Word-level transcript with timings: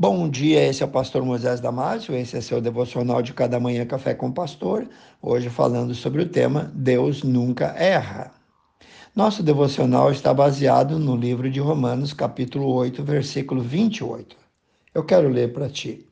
Bom 0.00 0.28
dia, 0.28 0.64
esse 0.64 0.80
é 0.80 0.86
o 0.86 0.88
pastor 0.88 1.24
Moisés 1.24 1.58
Damásio, 1.58 2.14
esse 2.14 2.36
é 2.36 2.40
seu 2.40 2.60
devocional 2.60 3.20
de 3.20 3.32
cada 3.32 3.58
manhã 3.58 3.84
Café 3.84 4.14
com 4.14 4.30
Pastor, 4.30 4.88
hoje 5.20 5.50
falando 5.50 5.92
sobre 5.92 6.22
o 6.22 6.28
tema 6.28 6.70
Deus 6.72 7.24
nunca 7.24 7.74
erra. 7.76 8.30
Nosso 9.12 9.42
devocional 9.42 10.12
está 10.12 10.32
baseado 10.32 11.00
no 11.00 11.16
livro 11.16 11.50
de 11.50 11.58
Romanos, 11.58 12.12
capítulo 12.12 12.72
8, 12.74 13.02
versículo 13.02 13.60
28. 13.60 14.36
Eu 14.94 15.02
quero 15.02 15.28
ler 15.28 15.52
para 15.52 15.68
ti. 15.68 16.06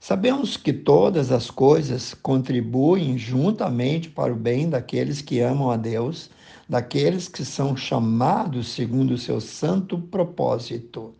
Sabemos 0.00 0.56
que 0.56 0.72
todas 0.72 1.30
as 1.30 1.48
coisas 1.48 2.14
contribuem 2.14 3.16
juntamente 3.16 4.10
para 4.10 4.32
o 4.32 4.36
bem 4.36 4.68
daqueles 4.68 5.22
que 5.22 5.38
amam 5.38 5.70
a 5.70 5.76
Deus, 5.76 6.28
daqueles 6.68 7.28
que 7.28 7.44
são 7.44 7.76
chamados 7.76 8.72
segundo 8.72 9.12
o 9.12 9.18
seu 9.18 9.40
santo 9.40 9.96
propósito. 9.96 11.14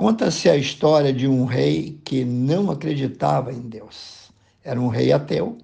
Conta-se 0.00 0.48
a 0.48 0.56
história 0.56 1.12
de 1.12 1.28
um 1.28 1.44
rei 1.44 2.00
que 2.06 2.24
não 2.24 2.70
acreditava 2.70 3.52
em 3.52 3.60
Deus. 3.60 4.30
Era 4.64 4.80
um 4.80 4.88
rei 4.88 5.12
ateu. 5.12 5.58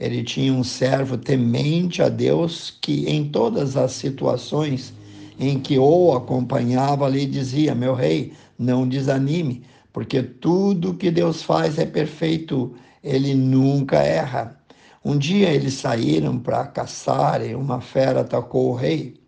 Ele 0.00 0.24
tinha 0.24 0.54
um 0.54 0.64
servo 0.64 1.18
temente 1.18 2.00
a 2.00 2.08
Deus 2.08 2.78
que, 2.80 3.06
em 3.06 3.28
todas 3.28 3.76
as 3.76 3.92
situações 3.92 4.94
em 5.38 5.60
que 5.60 5.78
o 5.78 6.14
acompanhava, 6.14 7.06
lhe 7.10 7.26
dizia: 7.26 7.74
Meu 7.74 7.92
rei, 7.92 8.32
não 8.58 8.88
desanime, 8.88 9.64
porque 9.92 10.22
tudo 10.22 10.94
que 10.94 11.10
Deus 11.10 11.42
faz 11.42 11.78
é 11.78 11.84
perfeito, 11.84 12.74
ele 13.02 13.34
nunca 13.34 13.98
erra. 13.98 14.58
Um 15.04 15.18
dia 15.18 15.50
eles 15.50 15.74
saíram 15.74 16.38
para 16.38 16.64
caçar 16.68 17.46
e 17.46 17.54
uma 17.54 17.82
fera 17.82 18.22
atacou 18.22 18.70
o 18.70 18.74
rei. 18.74 19.20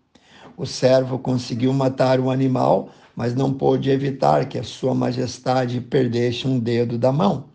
O 0.57 0.65
servo 0.65 1.19
conseguiu 1.19 1.71
matar 1.73 2.19
o 2.19 2.31
animal, 2.31 2.89
mas 3.17 3.33
não 3.33 3.51
pôde 3.51 3.89
evitar 3.89 4.47
que 4.47 4.59
a 4.59 4.63
sua 4.63 4.93
majestade 4.93 5.81
perdesse 5.81 6.47
um 6.47 6.59
dedo 6.59 6.99
da 6.99 7.11
mão. 7.11 7.45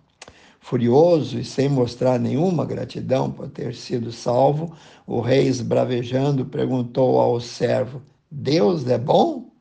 Furioso 0.59 1.39
e 1.39 1.45
sem 1.45 1.69
mostrar 1.69 2.19
nenhuma 2.19 2.64
gratidão 2.64 3.31
por 3.31 3.48
ter 3.48 3.72
sido 3.72 4.11
salvo, 4.11 4.75
o 5.06 5.20
rei, 5.20 5.47
esbravejando, 5.47 6.45
perguntou 6.45 7.20
ao 7.20 7.39
servo: 7.41 8.03
Deus 8.28 8.89
é 8.89 8.98
bom? 8.98 9.53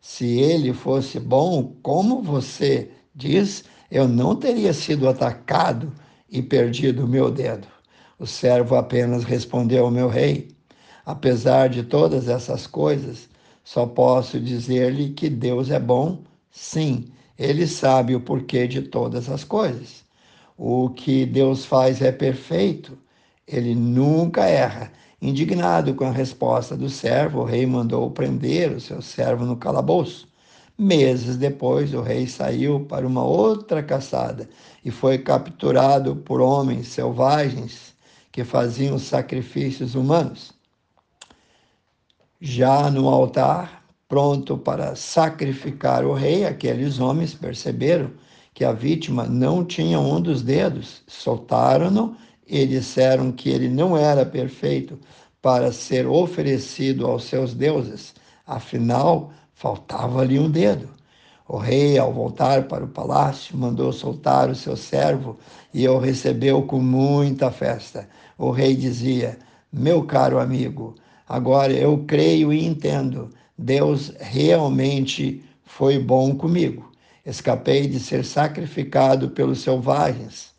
Se 0.00 0.38
ele 0.38 0.72
fosse 0.72 1.18
bom, 1.18 1.76
como 1.82 2.22
você 2.22 2.92
diz, 3.12 3.64
eu 3.90 4.06
não 4.06 4.36
teria 4.36 4.72
sido 4.72 5.08
atacado 5.08 5.92
e 6.30 6.40
perdido 6.40 7.04
o 7.04 7.08
meu 7.08 7.32
dedo. 7.32 7.66
O 8.16 8.26
servo 8.26 8.76
apenas 8.76 9.24
respondeu: 9.24 9.90
Meu 9.90 10.08
rei, 10.08 10.50
apesar 11.04 11.68
de 11.68 11.82
todas 11.82 12.28
essas 12.28 12.64
coisas, 12.64 13.28
só 13.68 13.84
posso 13.84 14.40
dizer-lhe 14.40 15.10
que 15.10 15.28
Deus 15.28 15.70
é 15.70 15.78
bom, 15.78 16.22
sim, 16.50 17.12
ele 17.38 17.66
sabe 17.66 18.14
o 18.14 18.20
porquê 18.20 18.66
de 18.66 18.80
todas 18.80 19.28
as 19.28 19.44
coisas. 19.44 20.06
O 20.56 20.88
que 20.88 21.26
Deus 21.26 21.66
faz 21.66 22.00
é 22.00 22.10
perfeito, 22.10 22.96
ele 23.46 23.74
nunca 23.74 24.46
erra. 24.46 24.90
Indignado 25.20 25.94
com 25.94 26.04
a 26.06 26.10
resposta 26.10 26.74
do 26.78 26.88
servo, 26.88 27.40
o 27.40 27.44
rei 27.44 27.66
mandou 27.66 28.10
prender 28.10 28.72
o 28.72 28.80
seu 28.80 29.02
servo 29.02 29.44
no 29.44 29.54
calabouço. 29.54 30.26
Meses 30.78 31.36
depois, 31.36 31.92
o 31.92 32.00
rei 32.00 32.26
saiu 32.26 32.86
para 32.86 33.06
uma 33.06 33.22
outra 33.22 33.82
caçada 33.82 34.48
e 34.82 34.90
foi 34.90 35.18
capturado 35.18 36.16
por 36.16 36.40
homens 36.40 36.88
selvagens 36.88 37.94
que 38.32 38.44
faziam 38.44 38.98
sacrifícios 38.98 39.94
humanos 39.94 40.57
já 42.40 42.90
no 42.90 43.08
altar, 43.08 43.84
pronto 44.08 44.56
para 44.56 44.94
sacrificar 44.94 46.04
o 46.04 46.14
rei, 46.14 46.44
aqueles 46.44 46.98
homens 46.98 47.34
perceberam 47.34 48.12
que 48.54 48.64
a 48.64 48.72
vítima 48.72 49.24
não 49.24 49.64
tinha 49.64 50.00
um 50.00 50.20
dos 50.20 50.42
dedos, 50.42 51.02
soltaram-no 51.06 52.16
e 52.46 52.66
disseram 52.66 53.30
que 53.30 53.50
ele 53.50 53.68
não 53.68 53.96
era 53.96 54.24
perfeito 54.24 54.98
para 55.42 55.72
ser 55.72 56.06
oferecido 56.06 57.06
aos 57.06 57.24
seus 57.24 57.54
deuses, 57.54 58.14
afinal, 58.46 59.30
faltava-lhe 59.52 60.38
um 60.38 60.50
dedo. 60.50 60.88
O 61.46 61.56
rei, 61.56 61.98
ao 61.98 62.12
voltar 62.12 62.68
para 62.68 62.84
o 62.84 62.88
palácio, 62.88 63.56
mandou 63.56 63.92
soltar 63.92 64.50
o 64.50 64.54
seu 64.54 64.76
servo 64.76 65.38
e 65.72 65.88
o 65.88 65.98
recebeu 65.98 66.62
com 66.62 66.78
muita 66.78 67.50
festa. 67.50 68.08
O 68.36 68.50
rei 68.50 68.76
dizia: 68.76 69.38
Meu 69.72 70.04
caro 70.04 70.38
amigo, 70.38 70.94
Agora 71.28 71.72
eu 71.72 72.04
creio 72.06 72.52
e 72.52 72.64
entendo, 72.64 73.28
Deus 73.56 74.12
realmente 74.18 75.42
foi 75.62 75.98
bom 75.98 76.34
comigo. 76.34 76.90
Escapei 77.26 77.86
de 77.86 78.00
ser 78.00 78.24
sacrificado 78.24 79.28
pelos 79.28 79.60
selvagens, 79.60 80.54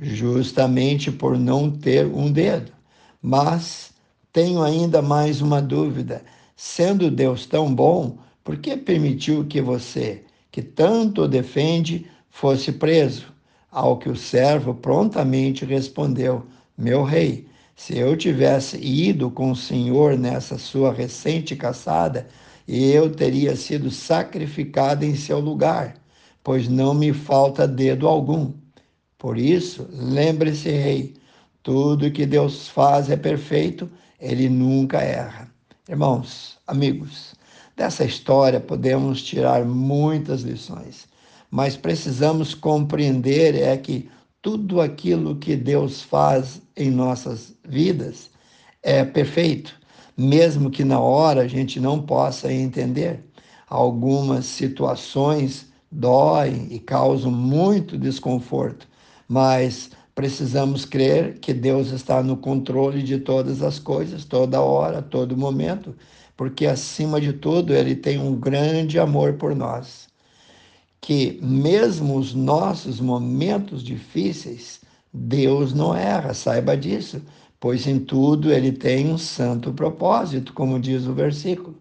justamente 0.00 1.12
por 1.12 1.38
não 1.38 1.70
ter 1.70 2.06
um 2.06 2.32
dedo. 2.32 2.72
Mas 3.20 3.92
tenho 4.32 4.62
ainda 4.62 5.02
mais 5.02 5.42
uma 5.42 5.60
dúvida. 5.60 6.22
Sendo 6.56 7.10
Deus 7.10 7.44
tão 7.44 7.74
bom, 7.74 8.18
por 8.42 8.56
que 8.56 8.76
permitiu 8.76 9.44
que 9.44 9.60
você, 9.60 10.22
que 10.50 10.62
tanto 10.62 11.28
defende, 11.28 12.06
fosse 12.30 12.72
preso? 12.72 13.26
Ao 13.70 13.98
que 13.98 14.08
o 14.08 14.16
servo 14.16 14.72
prontamente 14.72 15.66
respondeu: 15.66 16.46
Meu 16.78 17.02
rei, 17.02 17.46
se 17.76 17.96
eu 17.96 18.16
tivesse 18.16 18.78
ido 18.78 19.30
com 19.30 19.50
o 19.50 19.56
Senhor 19.56 20.18
nessa 20.18 20.56
sua 20.56 20.92
recente 20.92 21.54
caçada, 21.54 22.26
eu 22.66 23.14
teria 23.14 23.54
sido 23.54 23.90
sacrificado 23.90 25.04
em 25.04 25.14
seu 25.14 25.38
lugar, 25.38 25.94
pois 26.42 26.68
não 26.68 26.94
me 26.94 27.12
falta 27.12 27.68
dedo 27.68 28.08
algum. 28.08 28.54
Por 29.18 29.36
isso, 29.36 29.86
lembre-se, 29.92 30.70
rei, 30.70 31.14
tudo 31.62 32.10
que 32.10 32.24
Deus 32.24 32.66
faz 32.66 33.10
é 33.10 33.16
perfeito, 33.16 33.88
ele 34.18 34.48
nunca 34.48 35.02
erra. 35.02 35.48
Irmãos, 35.88 36.58
amigos, 36.66 37.34
dessa 37.76 38.04
história 38.04 38.58
podemos 38.58 39.22
tirar 39.22 39.64
muitas 39.64 40.42
lições, 40.42 41.06
mas 41.50 41.76
precisamos 41.76 42.54
compreender 42.54 43.54
é 43.54 43.76
que 43.76 44.08
tudo 44.42 44.80
aquilo 44.80 45.36
que 45.36 45.56
Deus 45.56 46.02
faz 46.02 46.62
em 46.76 46.90
nossas 46.90 47.54
vidas 47.66 48.30
é 48.82 49.04
perfeito, 49.04 49.74
mesmo 50.16 50.70
que 50.70 50.84
na 50.84 51.00
hora 51.00 51.42
a 51.42 51.48
gente 51.48 51.80
não 51.80 52.00
possa 52.00 52.52
entender. 52.52 53.24
Algumas 53.68 54.46
situações 54.46 55.66
doem 55.90 56.68
e 56.70 56.78
causam 56.78 57.30
muito 57.30 57.98
desconforto, 57.98 58.86
mas 59.28 59.90
precisamos 60.14 60.84
crer 60.84 61.38
que 61.40 61.52
Deus 61.52 61.90
está 61.90 62.22
no 62.22 62.36
controle 62.36 63.02
de 63.02 63.18
todas 63.18 63.62
as 63.62 63.78
coisas, 63.78 64.24
toda 64.24 64.60
hora, 64.60 65.02
todo 65.02 65.36
momento, 65.36 65.94
porque 66.36 66.66
acima 66.66 67.20
de 67.20 67.32
tudo 67.32 67.74
ele 67.74 67.96
tem 67.96 68.18
um 68.18 68.36
grande 68.36 68.98
amor 68.98 69.34
por 69.34 69.54
nós 69.54 70.06
que 71.00 71.38
mesmo 71.42 72.16
os 72.16 72.34
nossos 72.34 73.00
momentos 73.00 73.82
difíceis, 73.82 74.80
Deus 75.12 75.72
não 75.72 75.94
erra, 75.94 76.34
saiba 76.34 76.76
disso, 76.76 77.22
pois 77.60 77.86
em 77.86 77.98
tudo 77.98 78.52
ele 78.52 78.72
tem 78.72 79.12
um 79.12 79.18
santo 79.18 79.72
propósito, 79.72 80.52
como 80.52 80.80
diz 80.80 81.06
o 81.06 81.14
versículo. 81.14 81.76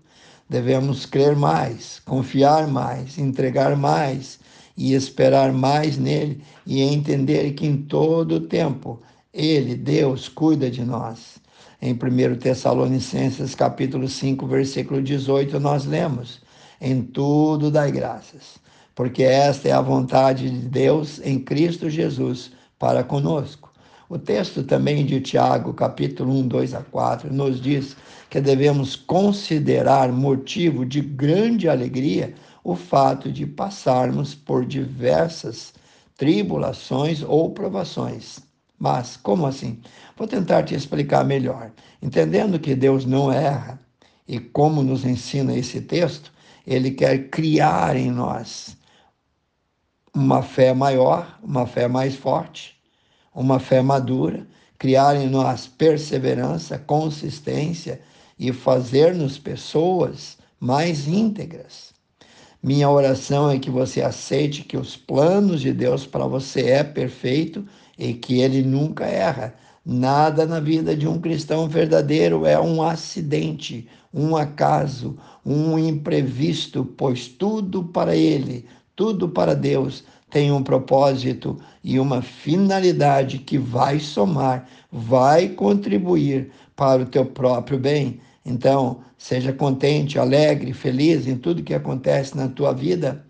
Devemos 0.49 1.05
crer 1.05 1.35
mais, 1.35 1.99
confiar 2.05 2.67
mais, 2.67 3.17
entregar 3.17 3.75
mais 3.75 4.39
e 4.77 4.93
esperar 4.93 5.51
mais 5.51 5.97
nele 5.97 6.41
e 6.65 6.81
entender 6.81 7.53
que 7.53 7.65
em 7.65 7.77
todo 7.77 8.41
tempo 8.41 9.01
ele, 9.33 9.75
Deus, 9.75 10.29
cuida 10.29 10.69
de 10.69 10.83
nós. 10.83 11.37
Em 11.81 11.93
1 11.93 12.37
Tessalonicenses 12.39 13.53
capítulo 13.55 14.07
5, 14.07 14.45
versículo 14.47 15.01
18, 15.01 15.59
nós 15.59 15.85
lemos: 15.85 16.41
Em 16.79 17.01
tudo 17.01 17.69
dai 17.69 17.91
graças 17.91 18.63
porque 18.95 19.23
esta 19.23 19.67
é 19.67 19.71
a 19.73 19.81
vontade 19.81 20.49
de 20.49 20.67
Deus 20.69 21.19
em 21.23 21.37
Cristo 21.37 21.89
Jesus 21.89 22.51
para 22.79 23.03
conosco. 23.03 23.69
O 24.07 24.17
texto 24.17 24.63
também 24.63 25.05
de 25.05 25.19
Tiago, 25.19 25.73
capítulo 25.73 26.31
1, 26.31 26.47
2 26.47 26.73
a 26.75 26.81
4, 26.81 27.33
nos 27.33 27.61
diz 27.61 27.97
que 28.29 28.39
devemos 28.39 28.95
considerar 28.95 30.11
motivo 30.11 30.85
de 30.85 31.01
grande 31.01 31.67
alegria 31.67 32.33
o 32.63 32.75
fato 32.75 33.31
de 33.31 33.45
passarmos 33.45 34.33
por 34.33 34.65
diversas 34.65 35.73
tribulações 36.15 37.21
ou 37.21 37.49
provações. 37.51 38.39
Mas, 38.79 39.17
como 39.17 39.45
assim? 39.45 39.79
Vou 40.15 40.27
tentar 40.27 40.63
te 40.63 40.73
explicar 40.73 41.25
melhor. 41.25 41.71
Entendendo 42.01 42.59
que 42.59 42.75
Deus 42.75 43.05
não 43.05 43.31
erra, 43.31 43.79
e 44.27 44.39
como 44.39 44.81
nos 44.81 45.03
ensina 45.03 45.55
esse 45.55 45.81
texto, 45.81 46.31
ele 46.65 46.91
quer 46.91 47.29
criar 47.29 47.95
em 47.95 48.09
nós 48.09 48.77
uma 50.15 50.41
fé 50.41 50.73
maior, 50.73 51.37
uma 51.43 51.67
fé 51.67 51.89
mais 51.89 52.15
forte, 52.15 52.73
uma 53.33 53.59
fé 53.59 53.81
madura, 53.81 54.47
criar 54.79 55.17
em 55.17 55.29
nós 55.29 55.67
perseverança, 55.67 56.79
consistência 56.79 57.99
e 58.39 58.53
fazer-nos 58.53 59.37
pessoas 59.37 60.37
mais 60.57 61.05
íntegras. 61.05 61.93
Minha 62.63 62.89
oração 62.89 63.51
é 63.51 63.59
que 63.59 63.69
você 63.69 64.01
aceite 64.01 64.63
que 64.63 64.77
os 64.77 64.95
planos 64.95 65.59
de 65.59 65.73
Deus 65.73 66.05
para 66.05 66.25
você 66.25 66.61
é 66.61 66.83
perfeito 66.83 67.65
e 67.97 68.13
que 68.13 68.39
ele 68.39 68.63
nunca 68.63 69.05
erra. 69.05 69.53
Nada 69.85 70.45
na 70.45 70.61
vida 70.61 70.95
de 70.95 71.07
um 71.07 71.19
cristão 71.19 71.67
verdadeiro 71.67 72.45
é 72.45 72.59
um 72.59 72.81
acidente, 72.81 73.87
um 74.13 74.35
acaso, 74.35 75.17
um 75.45 75.77
imprevisto, 75.77 76.85
pois 76.85 77.27
tudo 77.27 77.83
para 77.83 78.15
ele, 78.15 78.65
tudo 78.95 79.29
para 79.29 79.55
Deus 79.55 80.03
tem 80.29 80.51
um 80.51 80.63
propósito 80.63 81.57
e 81.83 81.99
uma 81.99 82.21
finalidade 82.21 83.37
que 83.39 83.57
vai 83.57 83.99
somar, 83.99 84.67
vai 84.91 85.49
contribuir 85.49 86.51
para 86.75 87.03
o 87.03 87.05
teu 87.05 87.25
próprio 87.25 87.79
bem. 87.79 88.19
Então, 88.45 88.99
seja 89.17 89.53
contente, 89.53 90.19
alegre, 90.19 90.73
feliz 90.73 91.27
em 91.27 91.37
tudo 91.37 91.63
que 91.63 91.73
acontece 91.73 92.35
na 92.35 92.47
tua 92.47 92.73
vida, 92.73 93.25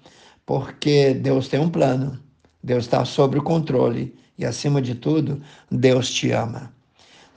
porque 0.46 1.14
Deus 1.14 1.48
tem 1.48 1.60
um 1.60 1.70
plano, 1.70 2.20
Deus 2.64 2.86
está 2.86 3.06
sob 3.06 3.38
o 3.38 3.44
controle 3.44 4.16
e, 4.38 4.46
acima 4.46 4.82
de 4.82 4.96
tudo, 4.96 5.42
Deus 5.72 6.10
te 6.10 6.32
ama. 6.32 6.74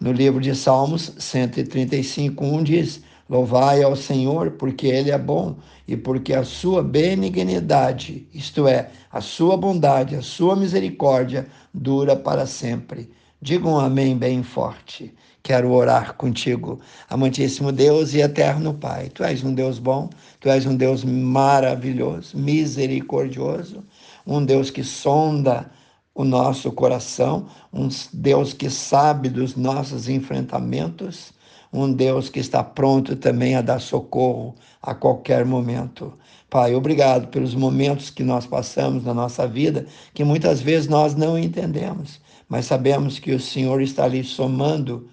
No 0.00 0.12
livro 0.12 0.40
de 0.40 0.54
Salmos 0.54 1.12
135, 1.18 2.44
1 2.44 2.62
diz: 2.62 3.02
Louvai 3.28 3.82
ao 3.82 3.94
Senhor, 3.94 4.52
porque 4.52 4.86
Ele 4.86 5.10
é 5.10 5.18
bom 5.18 5.56
e 5.86 5.96
porque 5.96 6.32
a 6.32 6.44
sua 6.44 6.82
benignidade, 6.82 8.26
isto 8.32 8.66
é, 8.66 8.90
a 9.12 9.20
sua 9.20 9.56
bondade, 9.56 10.16
a 10.16 10.22
sua 10.22 10.56
misericórdia, 10.56 11.46
dura 11.72 12.16
para 12.16 12.46
sempre. 12.46 13.10
Diga 13.40 13.68
um 13.68 13.78
amém 13.78 14.16
bem 14.16 14.42
forte. 14.42 15.14
Quero 15.42 15.72
orar 15.72 16.14
contigo, 16.14 16.80
amantíssimo 17.08 17.70
Deus 17.70 18.12
e 18.12 18.20
eterno 18.20 18.74
Pai. 18.74 19.08
Tu 19.10 19.22
és 19.22 19.44
um 19.44 19.54
Deus 19.54 19.78
bom, 19.78 20.10
tu 20.40 20.48
és 20.48 20.66
um 20.66 20.76
Deus 20.76 21.04
maravilhoso, 21.04 22.36
misericordioso, 22.36 23.84
um 24.26 24.44
Deus 24.44 24.70
que 24.70 24.82
sonda 24.82 25.70
o 26.14 26.24
nosso 26.24 26.72
coração, 26.72 27.46
um 27.72 27.88
Deus 28.12 28.52
que 28.52 28.68
sabe 28.68 29.28
dos 29.28 29.54
nossos 29.54 30.08
enfrentamentos 30.08 31.32
um 31.72 31.92
Deus 31.92 32.28
que 32.28 32.40
está 32.40 32.62
pronto 32.62 33.16
também 33.16 33.54
a 33.54 33.62
dar 33.62 33.80
socorro 33.80 34.54
a 34.82 34.94
qualquer 34.94 35.44
momento. 35.44 36.16
Pai, 36.48 36.74
obrigado 36.74 37.28
pelos 37.28 37.54
momentos 37.54 38.10
que 38.10 38.22
nós 38.22 38.46
passamos 38.46 39.04
na 39.04 39.12
nossa 39.12 39.46
vida, 39.46 39.86
que 40.14 40.24
muitas 40.24 40.60
vezes 40.60 40.88
nós 40.88 41.14
não 41.14 41.38
entendemos, 41.38 42.20
mas 42.48 42.66
sabemos 42.66 43.18
que 43.18 43.32
o 43.32 43.40
Senhor 43.40 43.82
está 43.82 44.04
ali 44.04 44.24
somando 44.24 45.08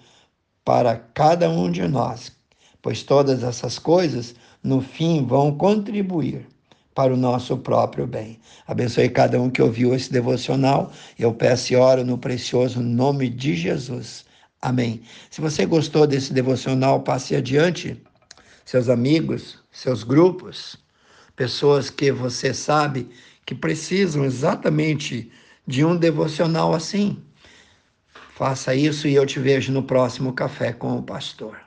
para 0.64 0.96
cada 0.96 1.48
um 1.50 1.70
de 1.70 1.86
nós, 1.86 2.32
pois 2.80 3.02
todas 3.02 3.42
essas 3.42 3.78
coisas, 3.78 4.34
no 4.62 4.80
fim, 4.80 5.24
vão 5.24 5.56
contribuir 5.56 6.46
para 6.96 7.12
o 7.12 7.16
nosso 7.16 7.58
próprio 7.58 8.06
bem. 8.06 8.40
Abençoe 8.66 9.10
cada 9.10 9.38
um 9.38 9.50
que 9.50 9.60
ouviu 9.60 9.94
esse 9.94 10.10
devocional. 10.10 10.90
Eu 11.18 11.34
peço 11.34 11.74
e 11.74 11.76
oro 11.76 12.02
no 12.02 12.16
precioso 12.16 12.80
nome 12.80 13.28
de 13.28 13.54
Jesus. 13.54 14.24
Amém. 14.60 15.02
Se 15.30 15.40
você 15.40 15.66
gostou 15.66 16.06
desse 16.06 16.32
devocional, 16.32 17.02
passe 17.02 17.36
adiante. 17.36 18.02
Seus 18.64 18.88
amigos, 18.88 19.58
seus 19.70 20.02
grupos, 20.02 20.76
pessoas 21.36 21.90
que 21.90 22.10
você 22.10 22.52
sabe 22.52 23.08
que 23.44 23.54
precisam 23.54 24.24
exatamente 24.24 25.30
de 25.66 25.84
um 25.84 25.96
devocional 25.96 26.74
assim. 26.74 27.22
Faça 28.34 28.74
isso 28.74 29.06
e 29.06 29.14
eu 29.14 29.24
te 29.24 29.38
vejo 29.38 29.72
no 29.72 29.82
próximo 29.82 30.32
Café 30.32 30.72
com 30.72 30.96
o 30.98 31.02
Pastor. 31.02 31.65